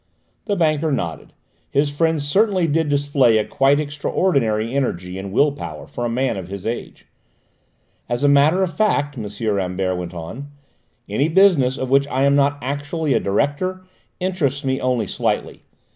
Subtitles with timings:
[0.45, 1.31] The banker nodded:
[1.69, 6.37] his friend certainly did display a quite extraordinary energy and will power for a man
[6.37, 7.05] of his age.
[8.09, 9.27] "As a matter of fact," M.
[9.53, 10.49] Rambert went on,
[11.07, 13.83] "any business of which I am not actually a director,
[14.19, 15.65] interests me only slightly.